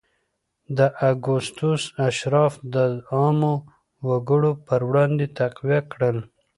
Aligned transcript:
اګوستوس 1.11 1.83
اشراف 2.07 2.53
د 2.73 2.75
عامو 3.13 3.53
وګړو 4.07 4.51
پر 4.65 4.81
وړاندې 4.89 5.25
تقویه 5.39 5.81
کړل. 5.91 6.17